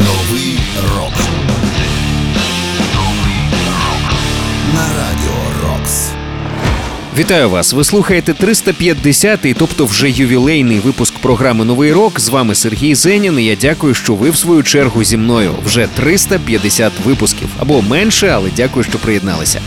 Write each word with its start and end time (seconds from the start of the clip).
Новий 0.00 0.58
рок. 0.96 1.59
Вітаю 7.20 7.50
вас! 7.50 7.72
Ви 7.72 7.84
слухаєте 7.84 8.32
350-й, 8.32 9.54
тобто 9.54 9.84
вже 9.86 10.10
ювілейний 10.10 10.78
випуск 10.78 11.18
програми 11.18 11.64
Новий 11.64 11.92
рок. 11.92 12.20
З 12.20 12.28
вами 12.28 12.54
Сергій 12.54 12.94
Зенін. 12.94 13.38
і 13.38 13.44
Я 13.44 13.56
дякую, 13.56 13.94
що 13.94 14.14
ви 14.14 14.30
в 14.30 14.36
свою 14.36 14.62
чергу 14.62 15.04
зі 15.04 15.16
мною. 15.16 15.54
Вже 15.64 15.86
350 15.94 16.92
випусків 17.04 17.48
або 17.58 17.82
менше, 17.82 18.28
але 18.28 18.50
дякую, 18.56 18.84
що 18.84 18.98
приєдналися. 18.98 19.60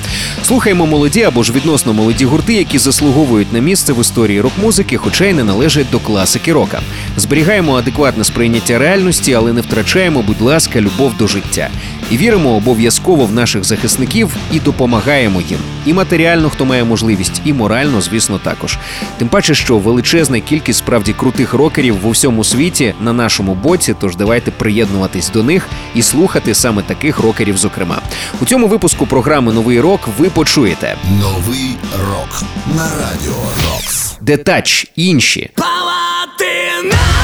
Слухаємо 0.43 0.86
молоді 0.86 1.24
або 1.24 1.43
ж 1.43 1.54
відносно 1.54 1.93
молоді 1.93 2.25
гурти, 2.25 2.54
які 2.54 2.78
заслуговують 2.78 3.54
на 3.54 3.60
місце 3.60 3.93
в 3.93 4.01
історії 4.01 4.42
рок-музики, 4.42 4.97
хоча 4.97 5.25
й 5.25 5.33
не 5.33 5.43
належать 5.43 5.89
до 5.92 6.00
класики 6.00 6.54
рока. 6.54 6.82
Зберігаємо 7.18 7.75
адекватне 7.75 8.24
сприйняття 8.24 8.79
реальності, 8.79 9.33
але 9.33 9.54
не 9.54 9.61
втрачаємо, 9.61 10.21
будь 10.21 10.42
ласка, 10.42 10.82
любов 10.82 11.18
до 11.18 11.28
життя. 11.28 11.70
І 12.12 12.18
віримо 12.18 12.56
обов'язково 12.56 13.25
в 13.25 13.32
наших 13.34 13.64
захисників 13.64 14.36
і 14.52 14.60
допомагаємо 14.60 15.42
їм. 15.42 15.60
І 15.86 15.94
матеріально, 15.94 16.50
хто 16.50 16.66
має 16.66 16.84
можливість, 16.84 17.42
і 17.46 17.54
морально, 17.54 18.02
звісно, 18.02 18.39
також. 18.44 18.78
Тим 19.18 19.28
паче, 19.28 19.56
що 19.56 19.78
величезна 19.78 20.39
кількість 20.39 20.80
справді 20.80 21.14
крутих 21.14 21.54
рокерів 21.54 22.00
в 22.02 22.08
усьому 22.08 22.44
світі 22.44 22.94
на 23.02 23.14
нашому 23.14 23.56
боці. 23.56 23.96
Тож 24.02 24.16
давайте 24.16 24.52
приєднуватись 24.52 25.30
до 25.30 25.44
них 25.44 25.68
і 25.96 26.02
слухати 26.02 26.54
саме 26.54 26.82
таких 26.82 27.20
рокерів. 27.20 27.58
Зокрема, 27.58 28.02
у 28.42 28.46
цьому 28.46 28.68
випуску 28.68 29.06
програми 29.06 29.54
Новий 29.54 29.80
рок 29.80 30.10
ви 30.18 30.30
почуєте 30.30 30.96
Новий 31.20 31.75
рок. 32.09 32.44
На 32.75 32.83
радіо 32.83 33.36
Рокс. 33.70 34.17
Детач 34.22 34.92
інші. 34.95 35.50
Палатина 35.56 37.22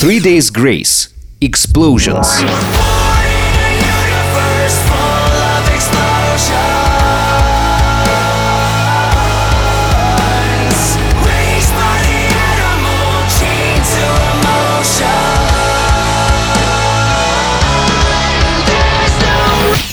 Three 0.00 0.20
Days 0.20 0.48
Grace. 0.50 1.12
Explosions. 1.40 2.28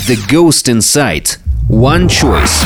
The 0.06 0.24
Ghost 0.28 0.70
Inside. 0.70 1.32
One 1.68 2.08
choice. 2.08 2.62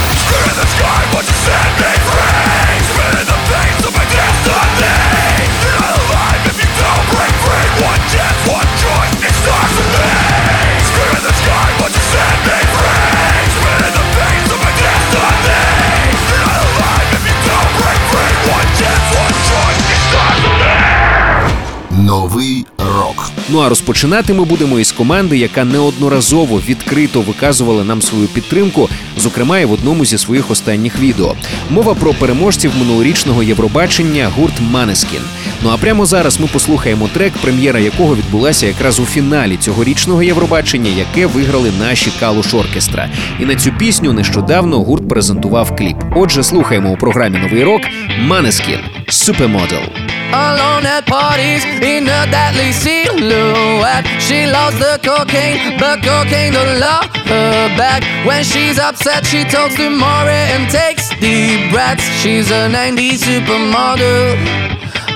Новий 22.30 22.66
рок. 22.78 23.32
Ну 23.50 23.60
а 23.60 23.70
розпочинати 23.70 24.34
ми 24.34 24.46
будемо 24.46 24.80
із 24.80 24.92
команди, 24.92 25.38
яка 25.38 25.66
неодноразово 25.66 26.62
відкрито 26.68 27.22
виказувала 27.22 27.84
нам 27.84 28.02
свою 28.02 28.28
підтримку, 28.28 28.90
зокрема 29.18 29.60
і 29.60 29.66
в 29.66 29.72
одному 29.72 30.06
зі 30.06 30.18
своїх 30.18 30.52
останніх 30.52 31.00
відео. 31.00 31.36
Мова 31.70 31.94
про 31.94 32.14
переможців 32.14 32.72
минулорічного 32.80 33.44
Євробачення 33.44 34.32
гурт 34.36 34.54
Maneskin. 34.72 35.22
Ну 35.64 35.70
а 35.70 35.78
прямо 35.78 36.06
зараз 36.06 36.40
ми 36.40 36.48
послухаємо 36.48 37.08
трек, 37.08 37.34
прем'єра 37.42 37.80
якого 37.80 38.16
відбулася 38.16 38.66
якраз 38.68 39.00
у 39.00 39.06
фіналі 39.06 39.58
цьогорічного 39.58 40.24
Євробачення, 40.24 40.92
яке 40.92 41.26
виграли 41.26 41.72
наші 41.80 42.12
Kalush 42.20 42.54
Orchestra. 42.54 43.10
І 43.40 43.46
на 43.46 43.56
цю 43.56 43.72
пісню 43.72 44.14
нещодавно 44.14 44.80
гурт 44.80 45.10
презентував 45.10 45.76
кліп. 45.76 45.98
Отже, 46.16 46.44
слухаємо 46.44 46.90
у 46.90 46.98
програмі 46.98 47.38
Новий 47.38 47.64
рок 47.64 47.82
Maneskin 48.20 48.80
Supermodel. 49.08 49.84
Alone 50.32 50.86
at 50.86 51.06
parties 51.08 51.64
in 51.94 52.08
a 52.20 52.22
deadly 52.36 52.72
silhouette. 52.84 54.06
She 54.28 54.40
loves 54.58 54.78
the 54.86 54.96
cocaine, 55.10 55.58
but 55.82 55.98
cocaine 56.10 56.54
don't 56.58 56.76
love 56.88 57.08
her 57.32 57.78
back. 57.82 58.02
When 58.28 58.44
she's 58.52 58.78
upset, 58.90 59.22
she 59.32 59.42
talks 59.56 59.76
to 59.80 59.90
Maury 60.04 60.44
and 60.54 60.64
takes 60.80 61.06
deep 61.26 61.62
breaths. 61.74 62.06
She's 62.22 62.48
a 62.52 62.64
90s 62.78 63.20
supermodel. 63.28 64.79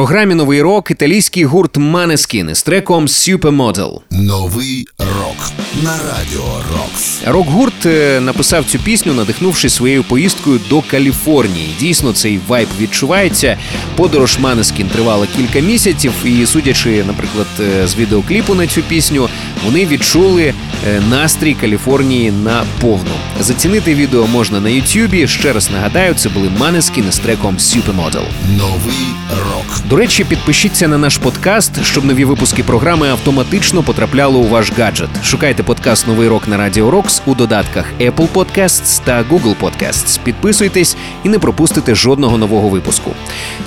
Програмі 0.00 0.34
новий 0.34 0.62
рок 0.62 0.90
італійський 0.90 1.44
гурт 1.44 1.76
Maneskin 1.76 2.54
з 2.54 2.62
треком 2.62 3.06
Supermodel. 3.06 4.00
Новий 4.10 4.86
рок 4.98 5.36
на 5.82 5.90
радіо 5.92 6.62
Рокс. 6.72 7.20
Рок-гурт 7.26 7.86
е, 7.86 8.20
написав 8.20 8.64
цю 8.64 8.78
пісню, 8.78 9.14
надихнувшись 9.14 9.74
своєю 9.74 10.04
поїздкою 10.04 10.60
до 10.68 10.82
Каліфорнії. 10.82 11.68
Дійсно, 11.80 12.12
цей 12.12 12.40
вайб 12.48 12.68
відчувається. 12.80 13.58
Подорож 13.96 14.38
Maneskin 14.38 14.88
тривала 14.88 15.26
кілька 15.36 15.60
місяців, 15.60 16.12
і 16.24 16.46
судячи, 16.46 17.04
наприклад, 17.04 17.46
е, 17.60 17.86
з 17.86 17.96
відеокліпу 17.96 18.54
на 18.54 18.66
цю 18.66 18.82
пісню, 18.82 19.28
вони 19.64 19.86
відчули 19.86 20.54
е, 20.88 21.02
настрій 21.10 21.54
Каліфорнії 21.54 22.32
на 22.32 22.64
повну. 22.80 23.14
Зацінити 23.40 23.94
відео 23.94 24.26
можна 24.26 24.60
на 24.60 24.68
Ютубі. 24.68 25.28
Ще 25.28 25.52
раз 25.52 25.70
нагадаю, 25.70 26.14
це 26.14 26.28
були 26.28 26.50
Maneskin 26.58 27.12
з 27.12 27.18
треком 27.18 27.56
Supermodel. 27.56 28.24
Новий 28.58 29.06
рок. 29.28 29.89
До 29.90 29.96
речі, 29.96 30.24
підпишіться 30.24 30.88
на 30.88 30.98
наш 30.98 31.18
подкаст, 31.18 31.84
щоб 31.84 32.04
нові 32.04 32.24
випуски 32.24 32.62
програми 32.62 33.08
автоматично 33.08 33.82
потрапляли 33.82 34.38
у 34.38 34.48
ваш 34.48 34.72
гаджет. 34.72 35.08
Шукайте 35.24 35.62
подкаст 35.62 36.06
Новий 36.06 36.28
рок 36.28 36.48
на 36.48 36.56
Радіо 36.56 36.90
Рокс 36.90 37.22
у 37.26 37.34
додатках 37.34 37.84
Apple 38.00 38.28
Podcasts 38.28 39.00
та 39.04 39.24
Google 39.30 39.54
Podcasts. 39.60 40.20
Підписуйтесь 40.24 40.96
і 41.24 41.28
не 41.28 41.38
пропустите 41.38 41.94
жодного 41.94 42.38
нового 42.38 42.68
випуску. 42.68 43.14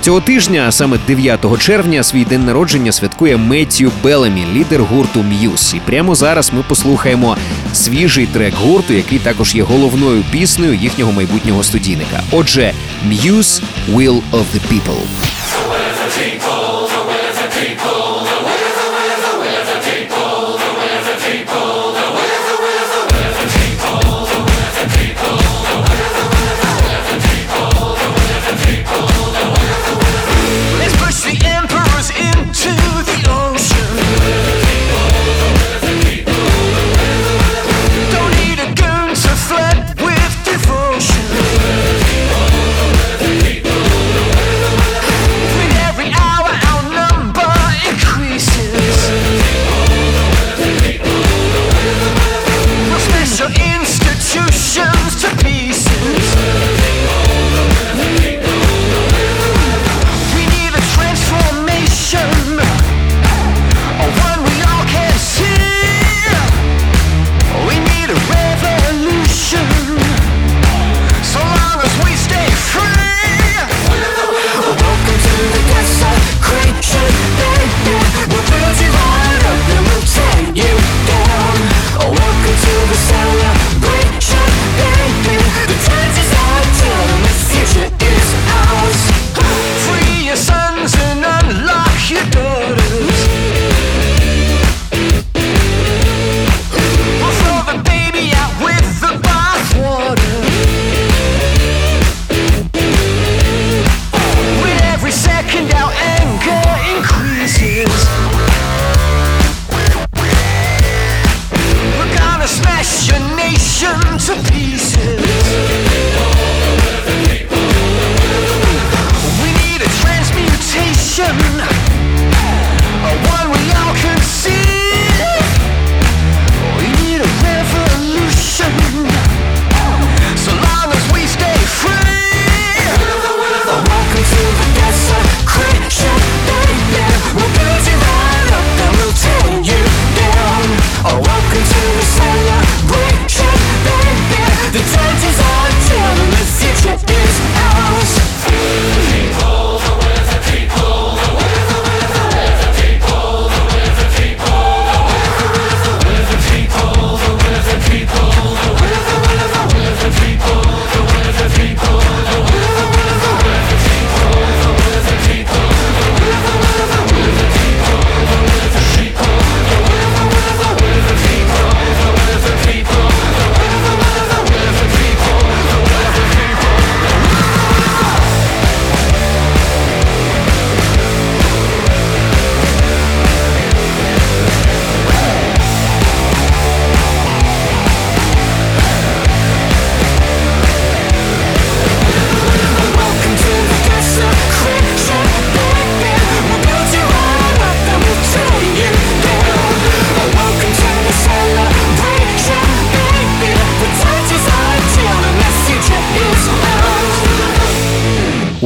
Цього 0.00 0.20
тижня, 0.20 0.64
а 0.68 0.72
саме 0.72 0.98
9 1.06 1.58
червня, 1.58 2.02
свій 2.02 2.24
день 2.24 2.44
народження 2.44 2.92
святкує 2.92 3.36
Меттью 3.36 3.92
Белемі, 4.02 4.46
лідер 4.54 4.82
гурту 4.82 5.22
М'юз. 5.22 5.74
І 5.76 5.80
прямо 5.80 6.14
зараз 6.14 6.52
ми 6.52 6.62
послухаємо 6.68 7.36
свіжий 7.72 8.26
трек 8.26 8.54
гурту, 8.54 8.92
який 8.92 9.18
також 9.18 9.54
є 9.54 9.62
головною 9.62 10.24
піснею 10.30 10.74
їхнього 10.74 11.12
майбутнього 11.12 11.62
студійника. 11.62 12.22
Отже, 12.32 12.72
Muse 13.08 13.62
Will 13.92 14.20
of 14.32 14.44
the 14.54 14.60
People. 14.72 15.43
Jingle. 16.10 16.63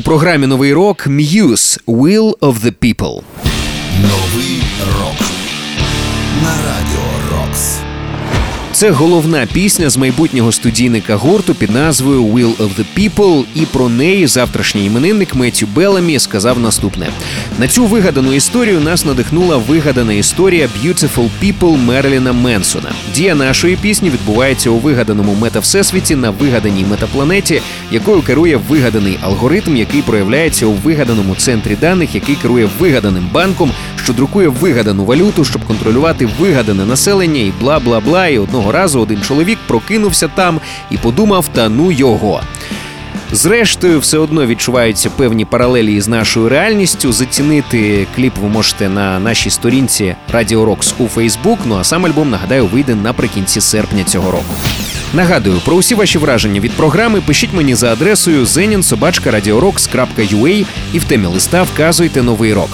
Програмі 0.09 0.47
Новий 0.47 0.73
рок 0.73 1.07
Muse 1.07 1.85
Will 1.87 2.39
of 2.39 2.55
the 2.55 2.73
People. 2.73 3.23
Новий 4.03 4.63
рок 4.99 5.29
на 6.43 6.51
радіо 6.51 7.05
Рокс. 7.33 7.88
Це 8.79 8.91
головна 8.91 9.47
пісня 9.53 9.91
з 9.91 9.97
майбутнього 9.97 10.53
студійника 10.53 11.17
гурту 11.17 11.55
під 11.55 11.71
назвою 11.71 12.23
Will 12.23 12.57
of 12.57 12.69
the 12.79 12.85
People, 12.97 13.45
і 13.55 13.61
про 13.61 13.89
неї 13.89 14.27
завтрашній 14.27 14.85
іменинник 14.85 15.35
Меттю 15.35 15.67
Беламі 15.75 16.19
сказав 16.19 16.61
наступне: 16.61 17.07
на 17.59 17.69
цю 17.69 17.87
вигадану 17.87 18.33
історію 18.33 18.81
нас 18.81 19.05
надихнула 19.05 19.57
вигадана 19.57 20.13
історія 20.13 20.69
Beautiful 20.85 21.29
People 21.43 21.77
Мерліна 21.77 22.33
Менсона. 22.33 22.93
Дія 23.15 23.35
нашої 23.35 23.77
пісні 23.77 24.11
відбувається 24.11 24.71
у 24.71 24.79
вигаданому 24.79 25.35
метавсесвіті 25.35 26.17
на 26.17 26.31
вигаданій 26.31 26.85
метапланеті, 26.91 27.61
якою 27.91 28.23
керує 28.23 28.61
вигаданий 28.69 29.19
алгоритм, 29.23 29.77
який 29.77 30.03
проявляється 30.03 30.67
у 30.67 30.73
вигаданому 30.73 31.35
центрі 31.35 31.77
даних, 31.81 32.15
який 32.15 32.35
керує 32.35 32.69
вигаданим 32.79 33.29
банком, 33.33 33.71
що 34.05 34.13
друкує 34.13 34.49
вигадану 34.49 35.05
валюту, 35.05 35.45
щоб 35.45 35.65
контролювати 35.65 36.29
вигадане 36.41 36.87
населення 36.87 37.41
і 37.41 37.53
бла 37.61 37.79
бла 37.79 38.01
бла. 38.01 38.27
І 38.27 38.39
одного 38.39 38.68
разу 38.73 39.01
один 39.01 39.23
чоловік 39.23 39.59
прокинувся 39.67 40.29
там 40.29 40.61
і 40.91 40.97
подумав: 40.97 41.49
та 41.49 41.69
ну 41.69 41.93
його. 41.93 42.41
Зрештою, 43.33 44.01
все 44.01 44.19
одно 44.19 44.47
відчуваються 44.47 45.11
певні 45.11 45.45
паралелі 45.45 45.95
із 45.95 46.09
нашою 46.09 46.49
реальністю. 46.49 47.13
Зацінити 47.13 48.07
кліп 48.17 48.33
ви 48.43 48.49
можете 48.49 48.89
на 48.89 49.19
нашій 49.19 49.51
сторінці 49.51 50.17
Radio 50.33 50.67
Rocks 50.67 50.93
у 50.99 51.09
Фейсбук. 51.09 51.59
Ну 51.67 51.77
а 51.79 51.85
сам 51.85 52.07
альбом 52.07 52.31
нагадаю 52.31 52.67
вийде 52.67 52.95
наприкінці 52.95 53.61
серпня 53.61 54.05
цього 54.05 54.31
року. 54.31 54.55
Нагадую, 55.15 55.61
про 55.65 55.77
усі 55.77 55.95
ваші 55.95 56.19
враження 56.19 56.61
від 56.61 56.73
програми 56.73 57.21
пишіть 57.21 57.53
мені 57.53 57.75
за 57.75 57.93
адресою 57.93 58.45
zeninsobachka.radiorocks.ua 58.45 60.67
і 60.93 60.99
в 60.99 61.05
темі 61.05 61.27
листа 61.27 61.63
вказуйте 61.63 62.23
новий 62.23 62.53
рок. 62.53 62.69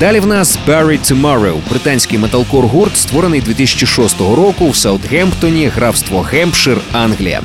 Далі 0.00 0.20
в 0.20 0.26
нас 0.26 0.58
Barry 0.68 1.12
Tomorrow, 1.12 1.56
британський 1.70 2.18
металкор 2.18 2.66
гурт, 2.66 2.96
створений 2.96 3.40
2006 3.40 4.20
року 4.20 4.70
в 4.70 4.76
Саутгемптоні, 4.76 5.66
графство 5.66 6.20
Гемпшир, 6.20 6.76
Англія. 6.92 7.40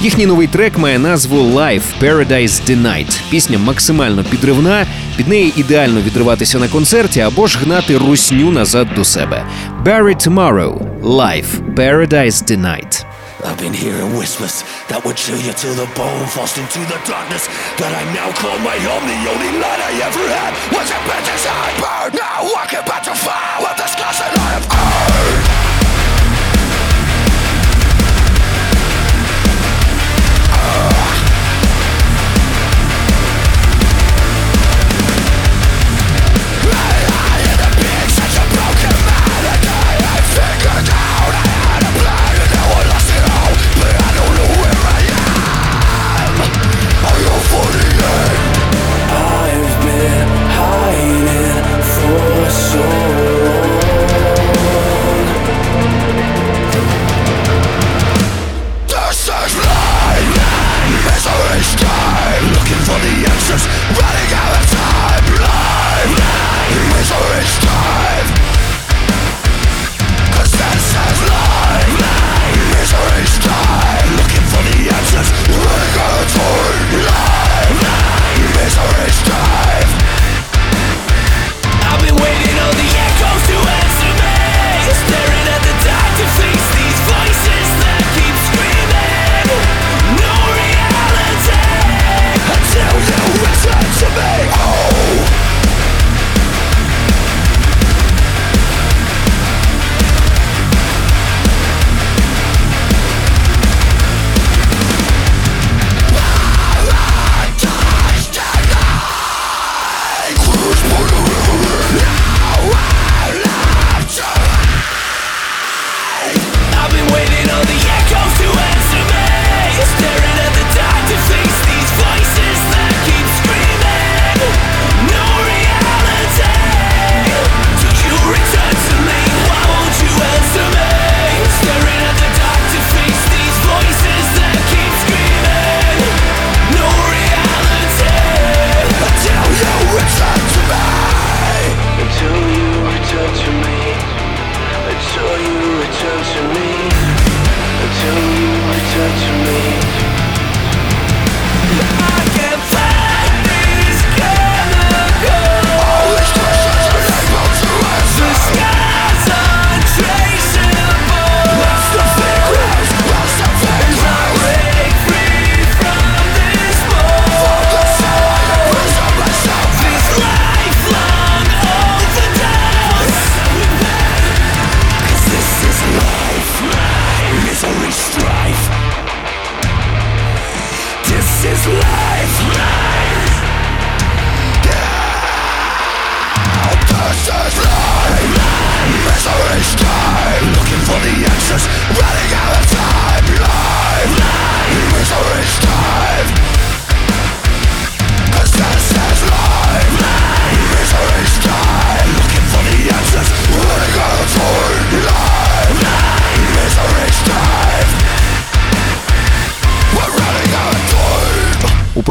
Їхній 0.00 0.26
новий 0.26 0.46
трек 0.46 0.78
має 0.78 0.98
назву 0.98 1.36
Life 1.36 1.82
Paradise 2.02 2.70
Denied. 2.70 3.20
Пісня 3.30 3.58
максимально 3.58 4.24
підривна, 4.24 4.86
під 5.16 5.28
неї 5.28 5.52
ідеально 5.56 6.00
відриватися 6.00 6.58
на 6.58 6.68
концерті 6.68 7.20
або 7.20 7.46
ж 7.46 7.58
гнати 7.58 7.98
русню 7.98 8.50
назад 8.50 8.88
до 8.96 9.04
себе. 9.04 9.44
Barry 9.84 10.28
Tomorrow, 10.28 11.00
Life 11.02 11.74
Paradise 11.76 12.50
Denied. 12.50 13.09
I've 13.44 13.58
been 13.58 13.72
hearing 13.72 14.16
whispers 14.16 14.62
that 14.88 15.04
would 15.04 15.16
chill 15.16 15.38
you 15.38 15.52
to 15.52 15.68
the 15.72 15.88
bone, 15.96 16.26
forced 16.28 16.58
into 16.58 16.80
the 16.84 17.00
darkness 17.08 17.48
that 17.80 17.92
I 17.92 18.02
now 18.12 18.28
call 18.36 18.56
my 18.60 18.76
home. 18.76 19.04
The 19.08 19.18
only 19.32 19.50
light 19.60 19.80
I 19.80 19.92
ever 20.04 20.26
had 20.28 20.52
was 20.74 20.88
a 20.90 21.00
bitch's 21.08 21.44
eye 21.48 21.72
burn. 21.80 22.20
Now 22.20 22.44
I 22.56 22.66
can 22.68 22.84
fire 22.84 23.60
with 23.60 23.76
the 23.76 23.86
scars 23.86 24.18
that 24.18 24.32
I 24.36 24.48
have 24.56 24.66
earned. 24.66 25.09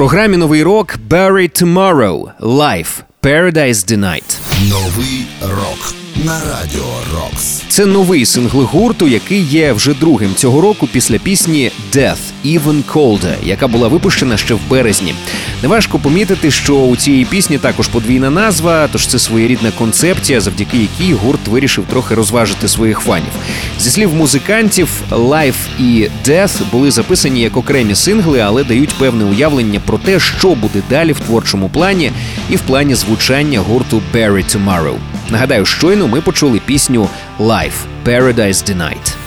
Програмі 0.10 0.38
новий 0.38 0.64
рок 0.64 0.96
Barry 1.10 1.64
Tomorrow 1.64 2.32
Life 2.42 2.88
Paradise 3.24 3.74
Denied. 3.74 4.38
Новий 4.70 5.26
рок 5.42 5.94
на 6.26 6.40
радіо 6.40 6.86
Рокс. 7.14 7.62
Це 7.70 7.86
новий 7.86 8.26
сингл 8.26 8.62
гурту, 8.62 9.08
який 9.08 9.42
є 9.42 9.74
вже 9.74 9.94
другим 9.94 10.36
цього 10.36 10.62
року 10.62 10.88
після 10.92 11.18
пісні 11.18 11.72
Death 11.94 12.18
Even 12.46 12.84
Colder, 12.94 13.36
яка 13.44 13.68
була 13.68 13.88
випущена 13.88 14.38
ще 14.38 14.54
в 14.54 14.60
березні. 14.70 15.16
Неважко 15.62 16.00
помітити, 16.00 16.52
що 16.52 16.76
у 16.76 16.96
цієї 16.96 17.26
пісні 17.26 17.58
також 17.58 17.88
подвійна 17.88 18.30
назва, 18.30 18.88
тож 18.92 19.08
це 19.08 19.20
своєрідна 19.20 19.72
концепція, 19.72 20.42
завдяки 20.42 20.78
якій 20.78 21.14
гурт 21.14 21.48
вирішив 21.48 21.86
трохи 21.90 22.16
розважити 22.16 22.68
своїх 22.68 23.00
фанів. 23.00 23.32
Зі 23.80 23.90
слів 23.90 24.14
музикантів, 24.14 24.90
Life 25.12 25.54
і 25.80 26.08
Death 26.26 26.72
були 26.72 26.92
записані 26.92 27.42
як 27.42 27.58
окремі 27.58 27.96
сингли, 27.96 28.40
але 28.40 28.64
дають 28.64 28.94
певне 29.00 29.26
уявлення 29.26 29.80
про 29.86 29.98
те, 29.98 30.20
що 30.20 30.56
буде 30.56 30.82
далі 30.90 31.14
в 31.14 31.20
творчому 31.20 31.70
плані 31.70 32.12
і 32.50 32.56
в 32.56 32.60
плані 32.62 32.96
звучання 32.96 33.60
гурту 33.60 34.02
Barry 34.14 34.58
Tomorrow. 34.58 34.96
Нагадаю, 35.30 35.66
щойно 35.66 36.08
ми 36.08 36.22
почули 36.22 36.62
пісню 36.66 37.10
Life 37.40 37.72
Paradise 38.06 38.66
Denied. 38.66 39.19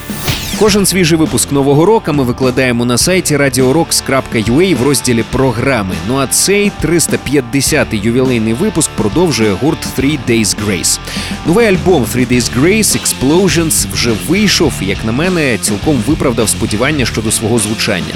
Кожен 0.63 0.87
свіжий 0.87 1.19
випуск 1.19 1.53
нового 1.53 1.87
року 1.87 2.13
ми 2.13 2.25
викладаємо 2.25 2.85
на 2.85 2.99
сайті 2.99 3.37
radiorocks.ua 3.37 4.77
в 4.77 4.83
розділі 4.83 5.25
програми. 5.31 5.95
Ну 6.09 6.17
а 6.19 6.27
цей 6.27 6.73
350-й 6.85 8.07
ювілейний 8.07 8.55
випуск 8.55 8.91
продовжує 8.91 9.53
гурт 9.53 9.79
Three 9.99 10.19
Days 10.29 10.57
Grace. 10.67 10.99
Новий 11.47 11.67
альбом 11.67 12.05
Three 12.05 12.29
Days 12.29 12.61
Grace 12.61 12.99
Explosions 13.01 13.93
вже 13.93 14.11
вийшов, 14.29 14.73
як 14.81 15.05
на 15.05 15.13
мене, 15.13 15.59
цілком 15.59 16.03
виправдав 16.07 16.49
сподівання 16.49 17.07
щодо 17.07 17.33
свого 17.33 17.59
звучання. 17.59 18.15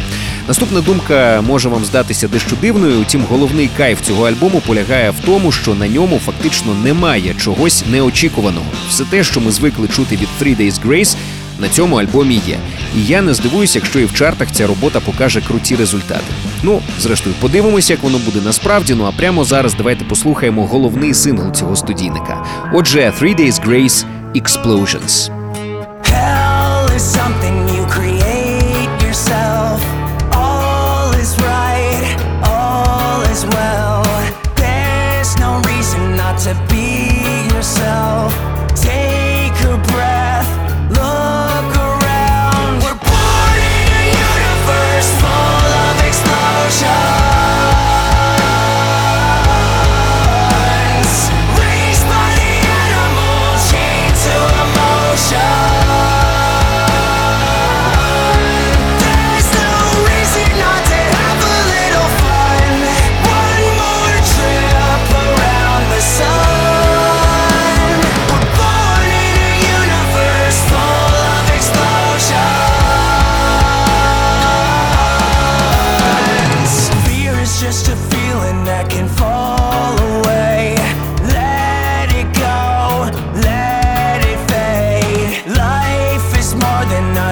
Наступна 0.48 0.80
думка 0.80 1.42
може 1.46 1.68
вам 1.68 1.84
здатися 1.84 2.28
дещо 2.28 2.56
дивною. 2.60 3.00
Утім, 3.00 3.24
головний 3.30 3.70
кайф 3.76 4.00
цього 4.02 4.28
альбому 4.28 4.62
полягає 4.66 5.10
в 5.10 5.20
тому, 5.24 5.52
що 5.52 5.74
на 5.74 5.88
ньому 5.88 6.18
фактично 6.18 6.74
немає 6.74 7.34
чогось 7.38 7.84
неочікуваного. 7.90 8.66
Все 8.88 9.04
те, 9.04 9.24
що 9.24 9.40
ми 9.40 9.52
звикли 9.52 9.88
чути 9.88 10.16
від 10.16 10.28
Three 10.40 10.60
Days 10.60 10.86
Grace, 10.86 11.16
на 11.58 11.68
цьому 11.68 11.96
альбомі 11.96 12.40
є. 12.46 12.58
І 12.96 13.04
я 13.04 13.22
не 13.22 13.34
здивуюся, 13.34 13.78
якщо 13.78 14.00
і 14.00 14.04
в 14.04 14.14
чартах 14.14 14.48
ця 14.52 14.66
робота 14.66 15.00
покаже 15.00 15.40
круті 15.40 15.76
результати. 15.76 16.24
Ну, 16.62 16.80
зрештою, 17.00 17.36
подивимося, 17.40 17.92
як 17.92 18.02
воно 18.02 18.18
буде 18.18 18.40
насправді. 18.44 18.94
Ну 18.94 19.04
а 19.04 19.12
прямо 19.12 19.44
зараз 19.44 19.74
давайте 19.74 20.04
послухаємо 20.04 20.66
головний 20.66 21.14
сингл 21.14 21.52
цього 21.52 21.76
студійника. 21.76 22.46
Отже, 22.74 23.12
Three 23.20 23.40
Days 23.40 23.68
Grace 23.68 24.04
Explosions. 24.34 25.30
Hell 26.02 26.96
is 26.96 27.04
something 27.18 27.55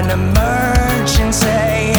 an 0.05 0.11
emergency. 0.11 1.94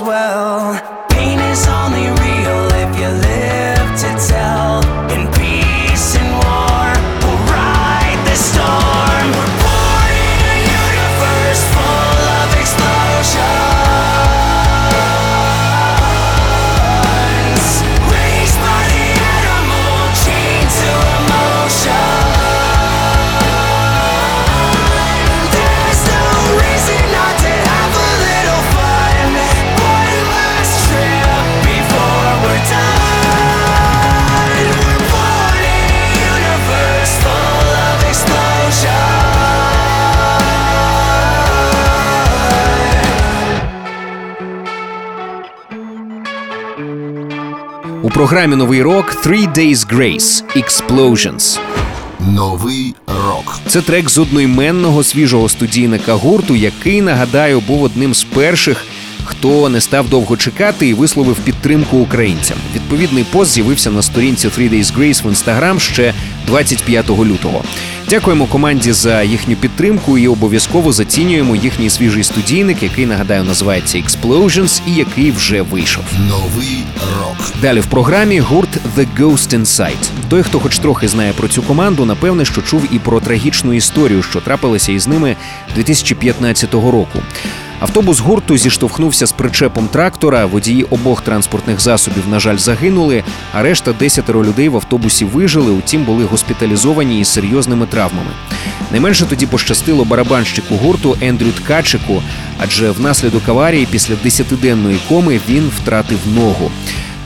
well. 0.00 0.45
Програмі 48.16 48.56
Новий 48.56 48.82
рок 48.82 49.26
Three 49.26 49.52
Days 49.58 49.94
Grace 49.94 50.42
Explosions. 50.56 51.58
Новий 52.20 52.94
рок. 53.06 53.58
Це 53.66 53.80
трек 53.80 54.10
з 54.10 54.18
одноіменного 54.18 55.04
свіжого 55.04 55.48
студійника 55.48 56.14
гурту, 56.14 56.56
який, 56.56 57.02
нагадаю, 57.02 57.60
був 57.60 57.82
одним 57.82 58.14
з 58.14 58.24
перших, 58.24 58.84
хто 59.26 59.68
не 59.68 59.80
став 59.80 60.08
довго 60.08 60.36
чекати 60.36 60.88
і 60.88 60.94
висловив 60.94 61.36
підтримку 61.36 61.96
українцям. 61.96 62.56
Відповідний 62.74 63.24
пост 63.24 63.52
з'явився 63.52 63.90
на 63.90 64.02
сторінці 64.02 64.48
Three 64.48 64.70
Days 64.70 64.98
Grace 64.98 65.24
в 65.24 65.28
інстаграм 65.28 65.80
ще 65.80 66.14
25 66.46 67.10
лютого. 67.10 67.62
Дякуємо 68.08 68.46
команді 68.46 68.92
за 68.92 69.22
їхню 69.22 69.56
підтримку 69.56 70.18
і 70.18 70.28
обов'язково 70.28 70.92
зацінюємо 70.92 71.56
їхній 71.56 71.90
свіжий 71.90 72.24
студійник, 72.24 72.82
який 72.82 73.06
нагадаю 73.06 73.44
називається 73.44 73.98
Explosions 73.98 74.80
і 74.86 74.94
який 74.94 75.30
вже 75.30 75.62
вийшов. 75.62 76.04
Новий 76.28 76.84
рок. 77.18 77.52
Далі 77.62 77.80
в 77.80 77.86
програмі 77.86 78.40
гурт 78.40 78.78
The 78.98 79.06
Ghost 79.18 79.60
Inside. 79.60 80.08
Той, 80.28 80.42
хто 80.42 80.60
хоч 80.60 80.78
трохи 80.78 81.08
знає 81.08 81.32
про 81.32 81.48
цю 81.48 81.62
команду, 81.62 82.04
напевне, 82.04 82.44
що 82.44 82.62
чув 82.62 82.82
і 82.92 82.98
про 82.98 83.20
трагічну 83.20 83.72
історію, 83.72 84.22
що 84.22 84.40
трапилася 84.40 84.92
із 84.92 85.08
ними 85.08 85.36
2015 85.74 86.74
року. 86.74 87.18
Автобус 87.80 88.20
гурту 88.20 88.56
зіштовхнувся 88.58 89.26
з 89.26 89.32
причепом 89.32 89.88
трактора. 89.88 90.46
Водії 90.46 90.84
обох 90.84 91.22
транспортних 91.22 91.80
засобів, 91.80 92.28
на 92.30 92.40
жаль, 92.40 92.56
загинули. 92.56 93.24
А 93.52 93.62
решта 93.62 93.92
десятеро 93.92 94.44
людей 94.44 94.68
в 94.68 94.76
автобусі 94.76 95.24
вижили, 95.24 95.70
утім 95.70 96.04
були 96.04 96.24
госпіталізовані 96.24 97.20
із 97.20 97.28
серйозними 97.28 97.86
травмами. 97.86 98.30
Найменше 98.90 99.26
тоді 99.26 99.46
пощастило 99.46 100.04
барабанщику 100.04 100.74
гурту 100.74 101.16
Ендрю 101.20 101.52
Ткачику, 101.52 102.22
адже 102.58 102.90
внаслідок 102.90 103.48
аварії 103.48 103.88
після 103.90 104.14
десятиденної 104.22 104.98
коми 105.08 105.40
він 105.48 105.70
втратив 105.80 106.18
ногу. 106.34 106.70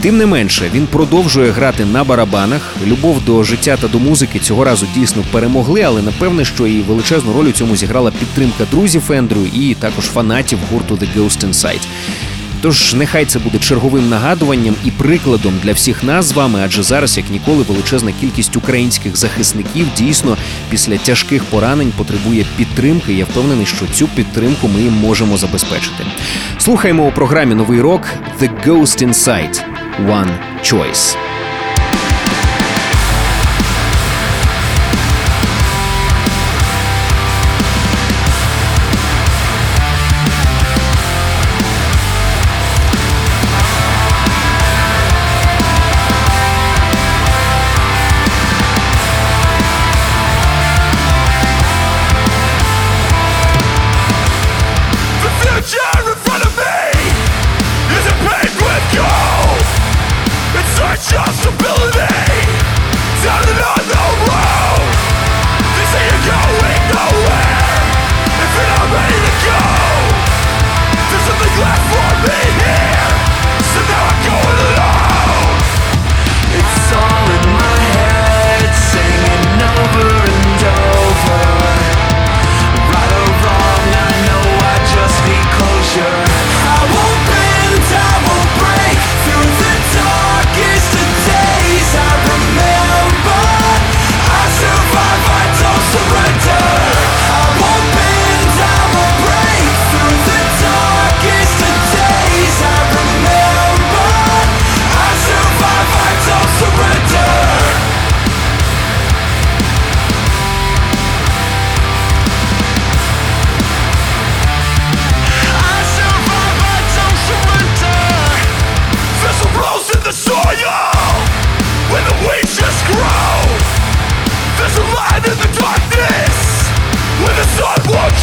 Тим 0.00 0.18
не 0.18 0.26
менше, 0.26 0.70
він 0.74 0.86
продовжує 0.86 1.50
грати 1.50 1.84
на 1.84 2.04
барабанах. 2.04 2.74
Любов 2.86 3.24
до 3.24 3.42
життя 3.42 3.76
та 3.80 3.88
до 3.88 3.98
музики 3.98 4.38
цього 4.38 4.64
разу 4.64 4.86
дійсно 4.94 5.24
перемогли, 5.32 5.82
але 5.82 6.02
напевне, 6.02 6.44
що 6.44 6.66
і 6.66 6.80
величезну 6.80 7.32
роль 7.32 7.46
у 7.46 7.52
цьому 7.52 7.76
зіграла 7.76 8.10
підтримка 8.10 8.64
друзів 8.70 9.12
Ендрю 9.12 9.46
і 9.54 9.74
також 9.74 10.04
фанатів 10.04 10.58
гурту 10.72 10.94
The 10.94 11.08
Ghost 11.16 11.48
Inside. 11.48 11.86
Тож 12.62 12.94
нехай 12.94 13.24
це 13.24 13.38
буде 13.38 13.58
черговим 13.58 14.08
нагадуванням 14.08 14.74
і 14.84 14.90
прикладом 14.90 15.54
для 15.62 15.72
всіх 15.72 16.04
нас 16.04 16.24
з 16.24 16.32
вами, 16.32 16.60
адже 16.64 16.82
зараз, 16.82 17.16
як 17.16 17.30
ніколи, 17.30 17.62
величезна 17.62 18.12
кількість 18.20 18.56
українських 18.56 19.16
захисників 19.16 19.86
дійсно 19.96 20.36
після 20.70 20.96
тяжких 20.96 21.44
поранень 21.44 21.92
потребує 21.96 22.46
підтримки. 22.56 23.12
Я 23.12 23.24
впевнений, 23.24 23.66
що 23.66 23.86
цю 23.94 24.08
підтримку 24.08 24.68
ми 24.68 24.82
їм 24.82 24.92
можемо 24.92 25.36
забезпечити. 25.36 26.04
Слухаємо 26.58 27.06
у 27.06 27.12
програмі 27.12 27.54
Новий 27.54 27.80
рок 27.80 28.02
The 28.40 28.50
Ghost 28.66 29.06
Inside– 29.08 29.60
One 30.06 30.62
Choice. 30.62 31.29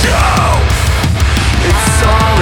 you 0.03 0.11
It's 1.69 2.03
all 2.03 2.36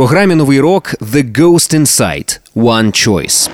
програмі 0.00 0.34
Новий 0.34 0.60
рок 0.60 0.94
The 1.12 1.32
Ghost 1.32 1.80
Inside– 1.80 2.38
One 2.56 2.86
Choice. 3.08 3.50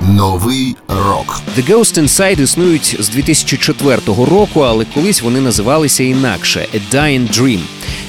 Новий 0.00 0.76
рок. 0.88 1.40
The 1.58 1.70
Ghost 1.70 2.02
Inside 2.02 2.40
існують 2.40 2.96
з 3.00 3.08
2004 3.08 4.00
року, 4.06 4.60
але 4.60 4.84
колись 4.94 5.22
вони 5.22 5.40
називалися 5.40 6.02
інакше 6.02 6.66
A 6.74 6.94
Dying 6.94 7.40
Dream. 7.40 7.60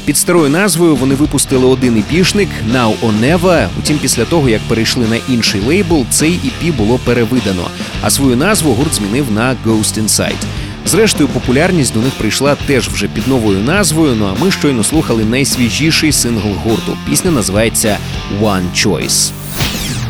Під 0.06 0.18
старою 0.18 0.50
назвою 0.50 0.96
вони 0.96 1.16
випустили 1.16 1.66
один 1.66 1.98
епішник 1.98 2.50
Now 2.74 2.94
or 3.02 3.20
Never. 3.20 3.68
Утім, 3.80 3.98
після 3.98 4.26
того 4.26 4.50
як 4.50 4.62
перейшли 4.62 5.06
на 5.08 5.34
інший 5.34 5.62
лейбл, 5.62 6.06
цей 6.10 6.32
EP 6.32 6.78
було 6.78 7.00
перевидано, 7.06 7.68
а 8.02 8.10
свою 8.10 8.36
назву 8.36 8.74
гурт 8.74 8.94
змінив 8.94 9.32
на 9.32 9.56
Ghost 9.66 10.04
Inside. 10.04 10.44
Зрештою, 10.86 11.30
популярність 11.30 11.94
до 11.94 12.00
них 12.00 12.14
прийшла 12.14 12.56
теж 12.56 12.90
вже 12.90 13.08
під 13.08 13.28
новою 13.28 13.60
назвою. 13.60 14.16
Ну 14.16 14.26
а 14.26 14.44
ми 14.44 14.52
щойно 14.52 14.84
слухали 14.84 15.26
найсвіжіший 15.26 16.12
сингл 16.12 16.50
гурту. 16.64 16.98
Пісня 17.10 17.32
називається 17.32 17.98
One 18.42 18.66
Choice. 18.76 19.32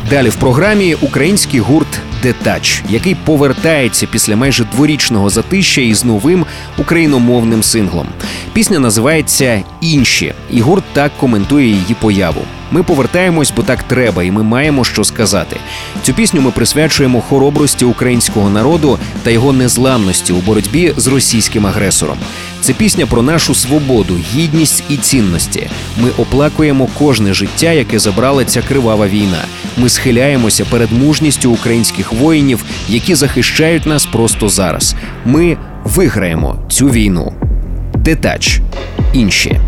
Далі 0.10 0.30
в 0.30 0.36
програмі 0.36 0.96
український 1.02 1.60
гурт 1.60 2.00
Детач, 2.24 2.84
який 2.90 3.16
повертається 3.16 4.08
після 4.08 4.36
майже 4.36 4.64
дворічного 4.64 5.30
затища 5.30 5.82
із 5.82 6.06
новим 6.06 6.46
україномовним 6.78 7.64
синглом. 7.64 8.08
Пісня 8.54 8.80
називається 8.80 9.64
Інші, 9.82 10.34
і 10.52 10.62
гурт 10.62 10.84
так 10.94 11.12
коментує 11.18 11.68
її 11.68 11.96
появу. 12.00 12.42
Ми 12.74 12.84
повертаємось, 12.84 13.54
бо 13.56 13.64
так 13.64 13.84
треба, 13.84 14.24
і 14.24 14.32
ми 14.32 14.44
маємо 14.44 14.84
що 14.84 15.04
сказати. 15.04 15.58
Цю 16.04 16.14
пісню 16.14 16.42
ми 16.42 16.52
присвячуємо 16.52 17.22
хоробрості 17.22 17.86
українського 17.86 18.50
народу 18.50 19.00
та 19.24 19.32
його 19.32 19.54
незламності 19.54 20.34
у 20.34 20.36
боротьбі 20.36 20.94
з 20.98 21.08
російським 21.08 21.68
агресором. 21.68 22.18
Це 22.62 22.74
пісня 22.74 23.06
про 23.06 23.22
нашу 23.22 23.56
свободу, 23.56 24.18
гідність 24.34 24.84
і 24.90 24.98
цінності. 24.98 25.70
Ми 25.98 26.10
оплакуємо 26.18 26.88
кожне 27.00 27.34
життя, 27.34 27.72
яке 27.72 28.00
забрала 28.00 28.46
ця 28.46 28.62
кривава 28.62 29.08
війна. 29.08 29.44
Ми 29.78 29.90
схиляємося 29.90 30.66
перед 30.66 30.92
мужністю 30.92 31.52
українських 31.52 32.14
воїнів, 32.14 32.66
які 32.90 33.16
захищають 33.16 33.86
нас 33.86 34.06
просто 34.06 34.50
зараз. 34.50 34.96
Ми 35.26 35.58
виграємо 35.84 36.56
цю 36.70 36.88
війну. 36.88 37.34
Детач. 37.96 38.60
Інші. 39.14 39.60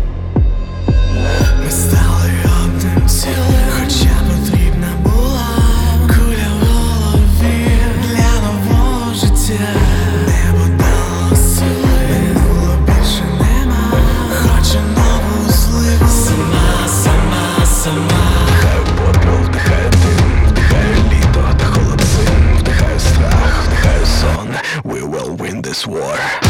this 25.76 25.86
war. 25.86 26.45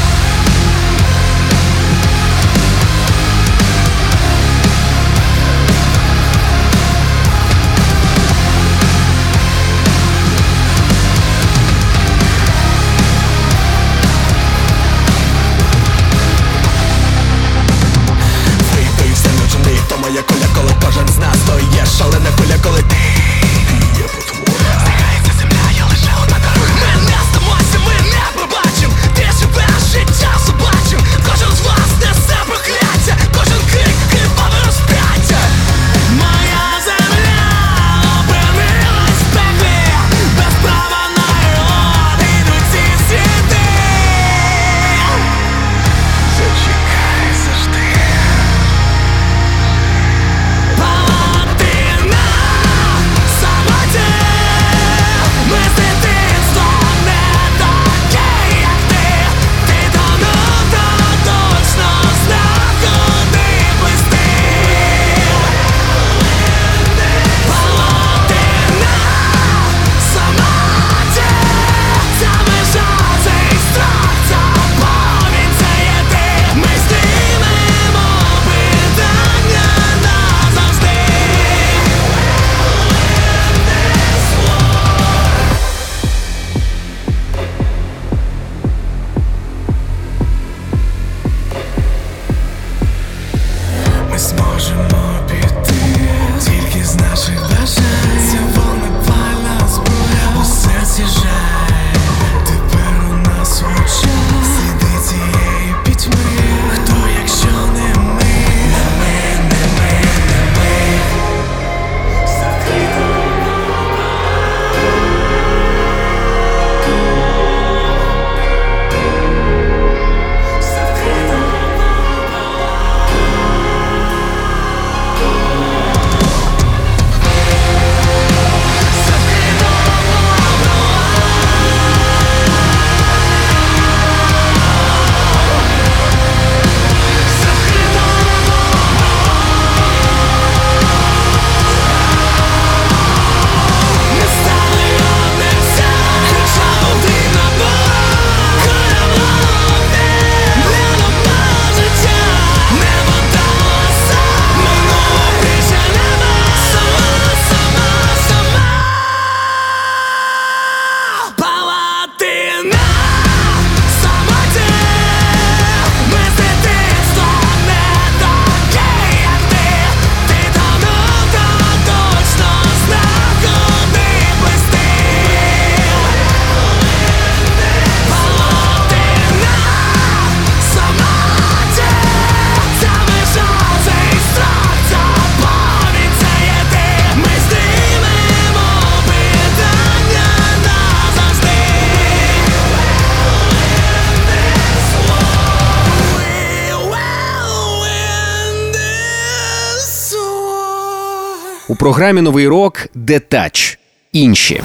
Програмі 201.86 202.20
новий 202.20 202.48
рок 202.48 202.86
Detach. 202.94 203.78
Інші. 204.12 204.62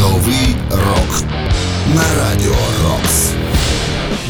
Новий 0.00 0.56
рок 0.70 1.22
на. 1.94 2.25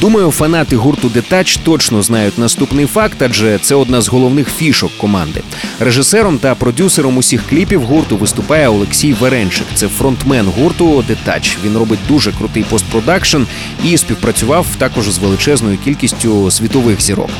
Думаю, 0.01 0.31
фанати 0.31 0.77
гурту 0.77 1.09
Detach 1.09 1.57
точно 1.57 2.03
знають 2.03 2.39
наступний 2.39 2.87
факт, 2.87 3.23
адже 3.23 3.59
це 3.59 3.75
одна 3.75 4.01
з 4.01 4.09
головних 4.09 4.49
фішок 4.51 4.91
команди. 4.99 5.43
Режисером 5.81 6.39
та 6.39 6.55
продюсером 6.55 7.17
усіх 7.17 7.43
кліпів 7.49 7.83
гурту 7.83 8.17
виступає 8.17 8.69
Олексій 8.69 9.13
Веренчик. 9.13 9.67
Це 9.75 9.89
фронтмен 9.89 10.47
гурту 10.59 11.05
Detach. 11.09 11.59
Він 11.65 11.77
робить 11.77 11.99
дуже 12.09 12.33
крутий 12.33 12.63
постпродакшн 12.63 13.43
і 13.85 13.97
співпрацював 13.99 14.67
також 14.79 15.11
з 15.11 15.19
величезною 15.19 15.79
кількістю 15.85 16.51
світових 16.51 17.01
зірок. 17.01 17.31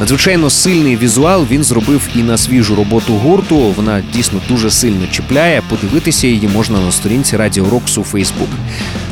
Надзвичайно 0.00 0.50
сильний 0.50 0.96
візуал 0.96 1.46
він 1.50 1.64
зробив 1.64 2.08
і 2.16 2.18
на 2.18 2.38
свіжу 2.38 2.74
роботу 2.74 3.12
гурту. 3.12 3.56
Вона 3.56 4.02
дійсно 4.14 4.40
дуже 4.48 4.70
сильно 4.70 5.06
чіпляє. 5.10 5.62
Подивитися 5.68 6.26
її 6.26 6.48
можна 6.48 6.80
на 6.80 6.92
сторінці 6.92 7.36
Радіо 7.36 7.70
Рокс 7.70 7.98
у 7.98 8.04
Фейсбук. 8.04 8.48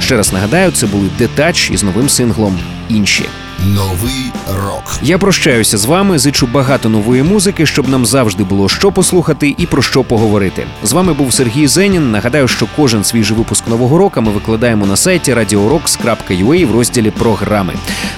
Ще 0.00 0.16
раз 0.16 0.32
нагадаю, 0.32 0.70
це 0.70 0.86
були 0.86 1.08
Detach 1.18 1.70
із 1.70 1.82
новим 1.82 2.08
синглом 2.08 2.58
інші. 2.94 3.24
Новий 3.66 4.32
рок. 4.54 4.98
Я 5.02 5.18
прощаюся 5.18 5.78
з 5.78 5.84
вами, 5.84 6.18
зичу 6.18 6.46
багато 6.46 6.88
нової 6.88 7.22
музики, 7.22 7.66
щоб 7.66 7.88
нам 7.88 8.06
завжди 8.06 8.44
було 8.44 8.68
що 8.68 8.92
послухати 8.92 9.54
і 9.58 9.66
про 9.66 9.82
що 9.82 10.04
поговорити. 10.04 10.66
З 10.82 10.92
вами 10.92 11.12
був 11.12 11.32
Сергій 11.32 11.66
Зенін. 11.66 12.10
Нагадаю, 12.10 12.48
що 12.48 12.66
кожен 12.76 13.04
свіжий 13.04 13.36
випуск 13.36 13.68
нового 13.68 13.98
року 13.98 14.20
ми 14.20 14.32
викладаємо 14.32 14.86
на 14.86 14.96
сайті 14.96 15.34
radiorocks.ua 15.34 16.66
в 16.66 16.72
розділі 16.72 17.10
програми. 17.10 17.72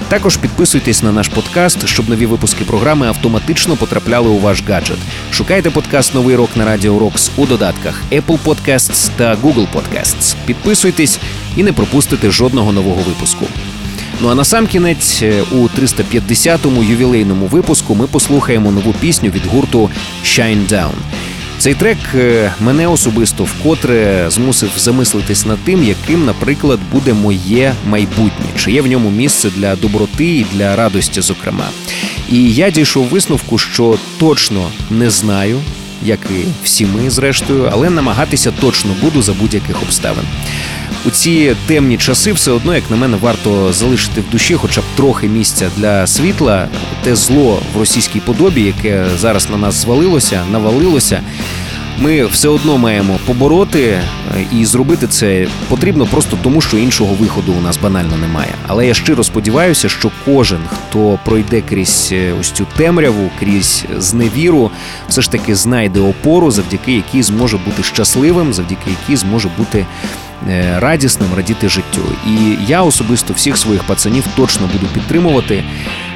Також 0.09 0.37
підписуйтесь 0.37 1.03
на 1.03 1.11
наш 1.11 1.27
подкаст, 1.27 1.87
щоб 1.87 2.09
нові 2.09 2.25
випуски 2.25 2.63
програми 2.63 3.07
автоматично 3.07 3.75
потрапляли 3.75 4.29
у 4.29 4.39
ваш 4.39 4.63
гаджет. 4.67 4.97
Шукайте 5.31 5.69
подкаст 5.69 6.15
Новий 6.15 6.35
рок 6.35 6.49
на 6.55 6.65
Радіо 6.65 6.99
Рокс 6.99 7.31
у 7.37 7.45
додатках 7.45 8.01
Apple 8.11 8.39
Podcasts 8.45 9.09
та 9.15 9.35
Google 9.35 9.67
Podcasts. 9.73 10.35
Підписуйтесь 10.45 11.19
і 11.55 11.63
не 11.63 11.73
пропустите 11.73 12.31
жодного 12.31 12.71
нового 12.71 13.01
випуску. 13.01 13.45
Ну 14.21 14.29
а 14.29 14.35
на 14.35 14.43
сам 14.43 14.67
кінець 14.67 15.19
е, 15.23 15.43
у 15.51 15.55
350-му 15.55 16.83
ювілейному 16.83 17.45
випуску 17.45 17.95
ми 17.95 18.07
послухаємо 18.07 18.71
нову 18.71 18.93
пісню 18.93 19.29
від 19.29 19.45
гурту 19.45 19.89
Shine 20.23 20.67
Down. 20.67 20.91
Цей 21.57 21.73
трек 21.73 21.97
е, 22.15 22.51
мене 22.59 22.87
особисто 22.87 23.43
вкотре 23.43 24.25
змусив 24.29 24.69
замислитись 24.77 25.45
над 25.45 25.59
тим, 25.59 25.83
яким, 25.83 26.25
наприклад, 26.25 26.79
буде 26.91 27.13
моє 27.13 27.73
майбутнє, 27.89 28.45
чи 28.57 28.71
є 28.71 28.81
в 28.81 28.87
ньому 28.87 29.09
місце 29.09 29.49
для 29.49 29.75
доброти 29.75 30.25
і 30.25 30.45
для 30.53 30.75
радості, 30.75 31.21
зокрема. 31.21 31.65
І 32.31 32.53
я 32.53 32.69
дійшов 32.69 33.05
висновку, 33.05 33.57
що 33.57 33.97
точно 34.19 34.69
не 34.89 35.09
знаю, 35.09 35.61
як 36.03 36.19
і 36.31 36.45
всі 36.63 36.85
ми, 36.85 37.09
зрештою, 37.09 37.69
але 37.71 37.89
намагатися 37.89 38.51
точно 38.61 38.91
буду 39.01 39.21
за 39.21 39.33
будь-яких 39.33 39.81
обставин. 39.81 40.23
У 41.05 41.09
ці 41.09 41.55
темні 41.67 41.97
часи 41.97 42.33
все 42.33 42.51
одно, 42.51 42.75
як 42.75 42.91
на 42.91 42.95
мене, 42.95 43.17
варто 43.21 43.73
залишити 43.73 44.21
в 44.21 44.31
душі, 44.31 44.55
хоча 44.55 44.81
б 44.81 44.83
трохи 44.95 45.27
місця 45.27 45.69
для 45.77 46.07
світла. 46.07 46.67
Те 47.03 47.15
зло 47.15 47.61
в 47.73 47.79
російській 47.79 48.19
подобі, 48.19 48.61
яке 48.61 49.05
зараз 49.19 49.49
на 49.49 49.57
нас 49.57 49.75
звалилося, 49.75 50.43
навалилося. 50.51 51.21
Ми 51.99 52.25
все 52.25 52.47
одно 52.47 52.77
маємо 52.77 53.19
побороти 53.25 53.83
е, 53.83 54.01
і 54.53 54.65
зробити 54.65 55.07
це 55.07 55.47
потрібно 55.69 56.05
просто 56.05 56.37
тому, 56.43 56.61
що 56.61 56.77
іншого 56.77 57.13
виходу 57.13 57.53
у 57.59 57.61
нас 57.61 57.77
банально 57.77 58.17
немає. 58.17 58.51
Але 58.67 58.87
я 58.87 58.93
щиро 58.93 59.23
сподіваюся, 59.23 59.89
що 59.89 60.11
кожен, 60.25 60.59
хто 60.73 61.19
пройде 61.25 61.61
крізь 61.61 62.09
е, 62.11 62.33
ось 62.39 62.51
цю 62.51 62.67
темряву, 62.77 63.29
крізь 63.39 63.85
зневіру, 63.97 64.71
все 65.09 65.21
ж 65.21 65.31
таки 65.31 65.55
знайде 65.55 65.99
опору, 65.99 66.51
завдяки 66.51 66.93
якій 66.93 67.23
зможе 67.23 67.57
бути 67.57 67.83
щасливим, 67.83 68.53
завдяки 68.53 68.89
якій 68.89 69.15
зможе 69.15 69.49
бути 69.57 69.85
е, 70.49 70.79
радісним, 70.79 71.29
радіти 71.35 71.69
життю. 71.69 72.01
І 72.27 72.65
я 72.67 72.81
особисто 72.81 73.33
всіх 73.33 73.57
своїх 73.57 73.83
пацанів 73.83 74.23
точно 74.35 74.69
буду 74.73 74.85
підтримувати. 74.93 75.63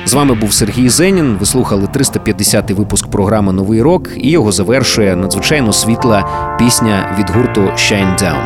З 0.06 0.14
вами 0.14 0.36
був 0.36 0.54
Сергій 0.54 0.90
Зенін. 0.90 1.38
Ви 1.40 1.46
слухали 1.46 1.86
350-й 1.86 2.74
випуск 2.74 3.08
програми 3.12 3.54
Новий 3.54 3.82
рок, 3.82 4.10
і 4.18 4.30
його 4.32 4.52
завершує 4.52 5.16
надзвичайно 5.16 5.74
світла 5.74 6.24
пісня 6.60 7.16
від 7.20 7.30
гурту 7.30 7.62
Shine 7.62 8.22
Down. 8.24 8.42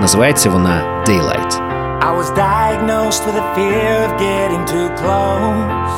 Називається 0.00 0.50
вона 0.50 1.04
Daylight. 1.06 1.60
I 2.08 2.12
was 2.20 2.28
diagnosed 2.48 3.22
with 3.26 3.36
a 3.44 3.46
fear 3.56 3.94
of 4.06 4.12
getting 4.26 4.62
too 4.74 4.88
close. 5.00 5.92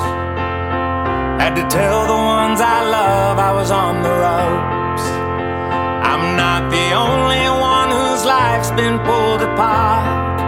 Had 1.43 1.55
to 1.61 1.65
tell 1.79 2.01
the 2.13 2.21
ones 2.37 2.59
I 2.77 2.79
love 2.99 3.35
I 3.51 3.53
was 3.61 3.71
on 3.85 3.95
the 4.07 4.15
ropes. 4.27 5.05
I'm 6.11 6.25
not 6.45 6.63
the 6.77 6.89
only 7.07 7.45
one 7.75 7.89
whose 7.99 8.23
life's 8.37 8.73
been 8.81 8.97
pulled 9.09 9.43
apart. 9.51 10.39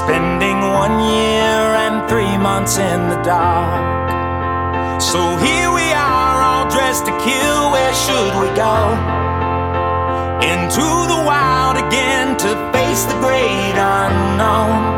Spending 0.00 0.58
one 0.82 0.96
year 1.16 1.60
and 1.84 1.91
three 2.12 2.36
months 2.36 2.76
in 2.76 3.08
the 3.08 3.20
dark. 3.22 5.00
So 5.00 5.36
here 5.38 5.72
we 5.72 5.88
are, 5.94 6.42
all 6.42 6.70
dressed 6.70 7.06
to 7.06 7.12
kill. 7.12 7.72
Where 7.72 7.94
should 8.04 8.34
we 8.42 8.48
go? 8.54 9.22
into 10.42 10.82
the 11.12 11.22
wild 11.24 11.76
again 11.76 12.36
to 12.36 12.50
face 12.72 13.04
the 13.04 13.14
great 13.20 13.76
unknown 13.78 14.91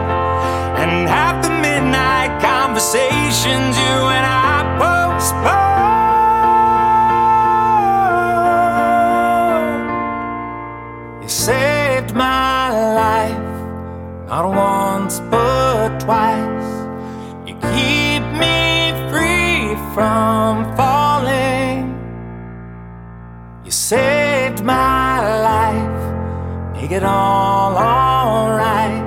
it 26.94 27.02
all 27.02 27.76
alright. 27.76 29.02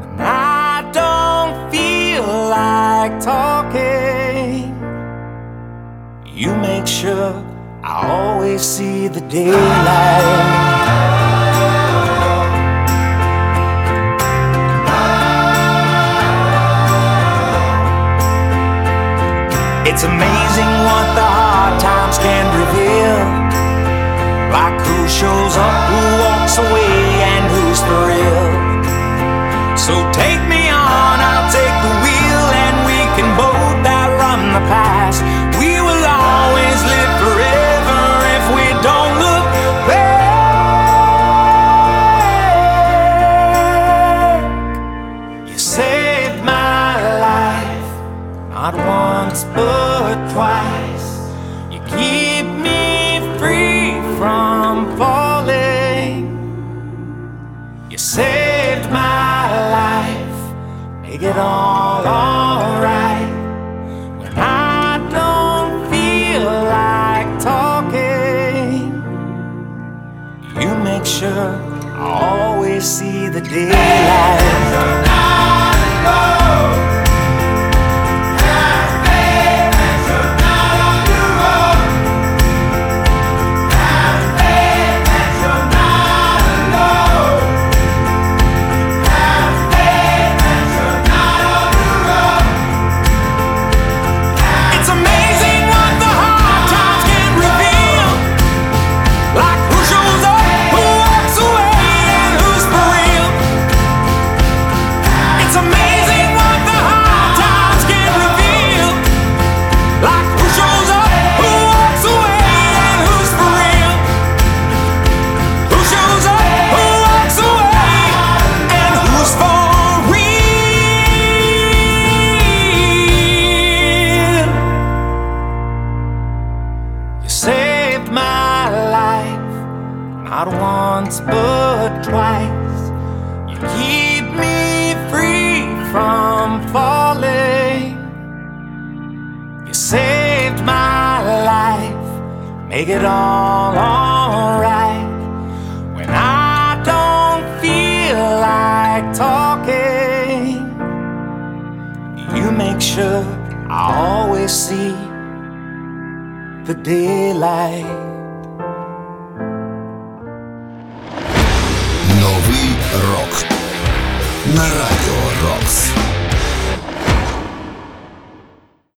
When 0.00 0.20
I 0.20 0.90
don't 0.92 1.70
feel 1.70 2.26
like 2.26 3.18
talking, 3.20 4.68
you 6.26 6.54
make 6.56 6.86
sure 6.86 7.32
I 7.82 8.06
always 8.06 8.60
see 8.60 9.08
the 9.08 9.22
daylight. 9.22 10.29